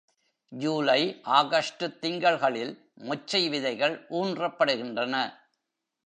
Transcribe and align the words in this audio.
ஜூலை 0.49 1.21
ஆகஸ்டுத் 1.25 1.99
திங்கள்களில் 2.01 2.73
மொச்சை 2.95 3.49
விதைகள் 3.49 4.05
ஊன்றப்படுகின்றன. 4.09 5.33